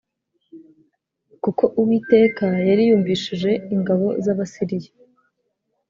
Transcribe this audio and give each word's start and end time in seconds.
kuko 1.43 1.63
Uwiteka 1.79 2.45
yari 2.69 2.83
yumvishije 2.89 3.51
ingabo 3.75 4.07
z 4.23 4.25
Abasiriya 4.33 4.91